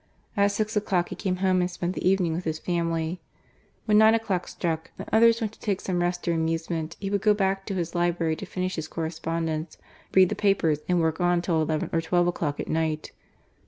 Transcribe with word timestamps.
At 0.35 0.51
six 0.51 0.75
o'clock 0.75 1.09
he 1.09 1.15
came 1.15 1.35
home 1.45 1.61
and 1.61 1.69
spent 1.69 1.93
the 1.93 2.09
evening 2.09 2.33
with 2.33 2.43
his 2.45 2.57
family. 2.57 3.21
When 3.85 3.99
nine 3.99 4.15
o'clock 4.15 4.47
struck 4.47 4.89
and 4.97 5.07
others 5.13 5.39
went 5.41 5.53
to 5.53 5.59
take 5.59 5.79
some 5.79 6.01
rest 6.01 6.27
or 6.27 6.31
amusement, 6.33 6.97
he 6.99 7.11
would 7.11 7.21
go 7.21 7.35
back 7.35 7.67
to 7.67 7.75
his 7.75 7.93
library 7.93 8.35
to 8.37 8.47
finish 8.47 8.77
his 8.77 8.87
corres 8.89 9.21
pondence, 9.21 9.77
read 10.15 10.29
the 10.29 10.35
papers, 10.35 10.79
and 10.89 10.99
work 11.01 11.21
on 11.21 11.39
till 11.43 11.61
eleven 11.61 11.91
or 11.93 12.01
twelve 12.01 12.25
o'clock 12.25 12.59
at 12.59 12.67
night. 12.67 13.11